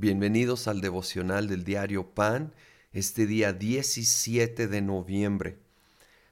[0.00, 2.54] Bienvenidos al devocional del diario Pan,
[2.90, 5.58] este día 17 de noviembre.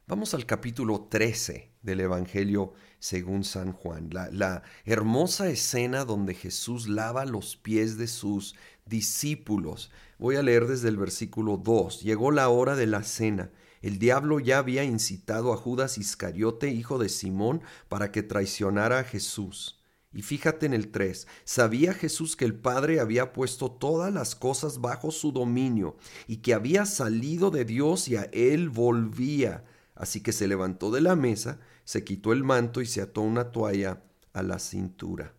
[0.06, 6.88] Vamos al capítulo 13 del Evangelio según San Juan, la, la, hermosa escena donde Jesús
[6.88, 8.54] lava los pies de sus
[8.86, 9.90] discípulos.
[10.18, 12.00] Voy a leer desde el versículo 2.
[12.00, 13.50] Llegó la hora de la cena.
[13.82, 17.60] El diablo ya había incitado a Judas Iscariote, hijo de Simón,
[17.90, 19.78] para que traicionara a Jesús.
[20.12, 24.80] Y fíjate en el 3, sabía Jesús que el Padre había puesto todas las cosas
[24.80, 29.64] bajo su dominio y que había salido de Dios y a él volvía.
[29.94, 33.50] Así que se levantó de la mesa, se quitó el manto y se ató una
[33.52, 35.34] toalla a la cintura.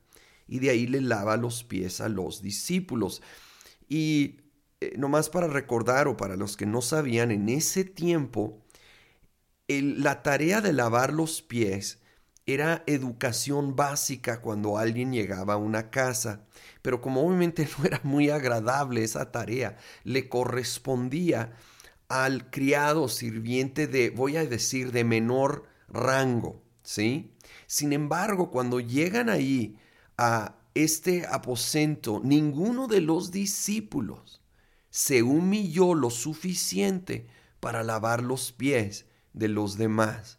[0.48, 3.22] Y de ahí le lava los pies a los discípulos.
[3.88, 4.42] Y
[4.82, 8.64] eh, nomás para recordar o para los que no sabían, en ese tiempo,
[9.68, 12.00] la tarea de lavar los pies
[12.54, 16.46] era educación básica cuando alguien llegaba a una casa,
[16.82, 21.54] pero como obviamente no era muy agradable esa tarea, le correspondía
[22.08, 27.32] al criado sirviente de, voy a decir, de menor rango, ¿sí?
[27.68, 29.78] Sin embargo, cuando llegan ahí
[30.18, 34.42] a este aposento, ninguno de los discípulos
[34.90, 37.28] se humilló lo suficiente
[37.60, 40.39] para lavar los pies de los demás.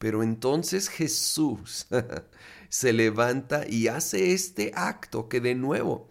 [0.00, 1.86] Pero entonces Jesús
[2.70, 6.08] se levanta y hace este acto que de nuevo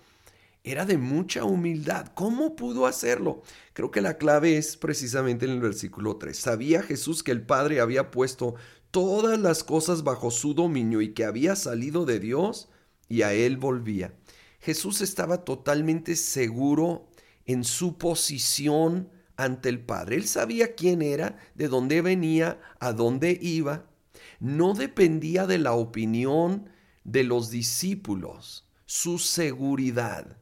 [0.64, 2.12] era de mucha humildad.
[2.14, 3.42] ¿Cómo pudo hacerlo?
[3.74, 6.38] Creo que la clave es precisamente en el versículo 3.
[6.38, 8.54] Sabía Jesús que el Padre había puesto
[8.92, 12.70] todas las cosas bajo su dominio y que había salido de Dios
[13.08, 14.14] y a él volvía.
[14.60, 17.10] Jesús estaba totalmente seguro
[17.48, 19.10] en su posición
[19.40, 20.18] ante el Padre.
[20.18, 23.86] Él sabía quién era, de dónde venía, a dónde iba.
[24.42, 26.70] No dependía de la opinión
[27.06, 30.38] de los discípulos, su seguridad.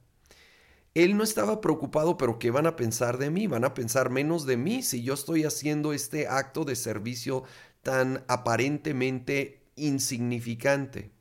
[0.95, 3.45] Él no estaba preocupado, pero ¿qué van a pensar de mí?
[3.45, 7.43] Van a pensar menos de mí si yo estoy haciendo este acto de servicio
[7.83, 11.11] tan aparentemente insignificante.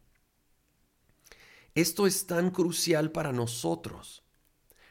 [1.74, 4.25] Esto es tan crucial para nosotros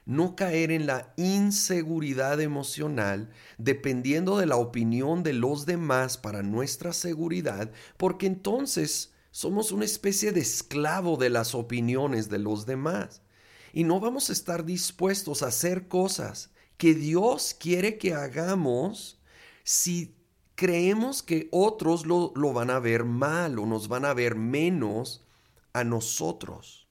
[0.05, 6.93] no caer en la inseguridad emocional dependiendo de la opinión de los demás para nuestra
[6.93, 13.21] seguridad, porque entonces somos una especie de esclavo de las opiniones de los demás.
[13.73, 19.19] Y no vamos a estar dispuestos a hacer cosas que Dios quiere que hagamos
[19.63, 20.15] si
[20.55, 25.25] creemos que otros lo, lo van a ver mal o nos van a ver menos
[25.73, 26.84] a nosotros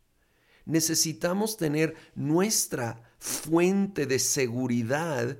[0.66, 5.38] necesitamos tener nuestra fuente de seguridad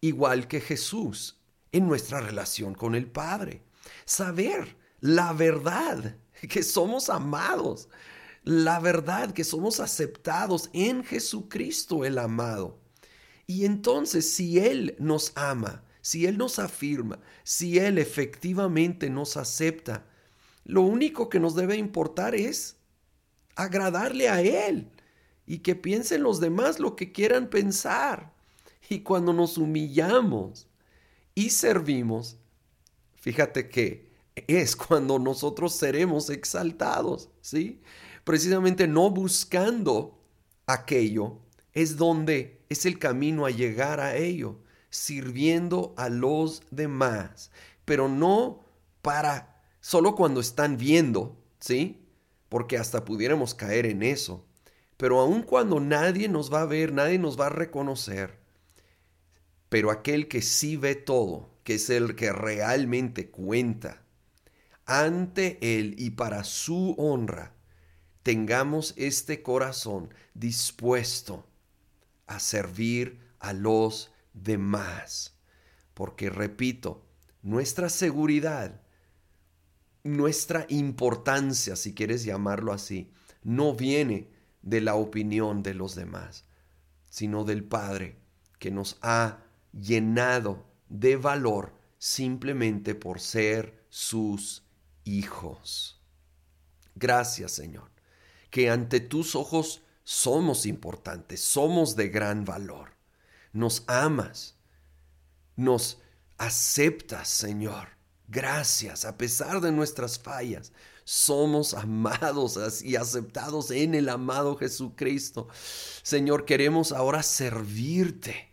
[0.00, 1.40] igual que Jesús
[1.72, 3.62] en nuestra relación con el Padre.
[4.04, 6.16] Saber la verdad,
[6.48, 7.88] que somos amados,
[8.44, 12.78] la verdad, que somos aceptados en Jesucristo el amado.
[13.46, 20.06] Y entonces si Él nos ama, si Él nos afirma, si Él efectivamente nos acepta,
[20.64, 22.75] lo único que nos debe importar es
[23.56, 24.88] agradarle a Él
[25.46, 28.32] y que piensen los demás lo que quieran pensar.
[28.88, 30.68] Y cuando nos humillamos
[31.34, 32.36] y servimos,
[33.16, 34.06] fíjate que
[34.46, 37.80] es cuando nosotros seremos exaltados, ¿sí?
[38.22, 40.18] Precisamente no buscando
[40.66, 41.38] aquello,
[41.72, 44.58] es donde es el camino a llegar a ello,
[44.90, 47.50] sirviendo a los demás,
[47.84, 48.64] pero no
[49.02, 52.05] para solo cuando están viendo, ¿sí?
[52.56, 54.46] Porque hasta pudiéramos caer en eso.
[54.96, 58.38] Pero aun cuando nadie nos va a ver, nadie nos va a reconocer,
[59.68, 64.04] pero aquel que sí ve todo, que es el que realmente cuenta,
[64.86, 67.52] ante Él y para su honra,
[68.22, 71.44] tengamos este corazón dispuesto
[72.26, 75.36] a servir a los demás.
[75.92, 77.04] Porque, repito,
[77.42, 78.80] nuestra seguridad
[80.06, 83.10] nuestra importancia, si quieres llamarlo así,
[83.42, 84.30] no viene
[84.62, 86.44] de la opinión de los demás,
[87.08, 88.18] sino del Padre
[88.58, 89.38] que nos ha
[89.72, 94.64] llenado de valor simplemente por ser sus
[95.04, 96.02] hijos.
[96.94, 97.90] Gracias Señor,
[98.50, 102.90] que ante tus ojos somos importantes, somos de gran valor.
[103.52, 104.56] Nos amas,
[105.56, 106.00] nos
[106.38, 107.95] aceptas Señor
[108.28, 110.72] Gracias, a pesar de nuestras fallas,
[111.04, 115.46] somos amados y aceptados en el amado Jesucristo.
[116.02, 118.52] Señor, queremos ahora servirte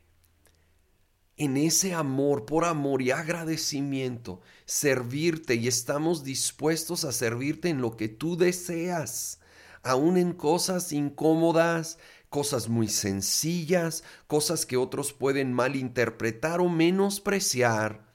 [1.38, 7.98] en ese amor, por amor y agradecimiento, servirte y estamos dispuestos a servirte en lo
[7.98, 9.40] que tú deseas,
[9.82, 11.98] aún en cosas incómodas,
[12.30, 18.06] cosas muy sencillas, cosas que otros pueden malinterpretar o menospreciar.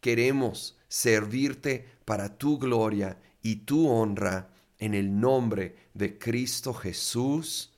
[0.00, 7.72] Queremos servirte para tu gloria y tu honra en el nombre de Cristo Jesús.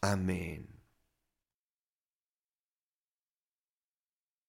[0.00, 0.73] Amén.